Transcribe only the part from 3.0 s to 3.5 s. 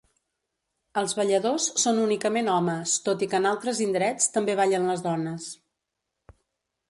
tot i que en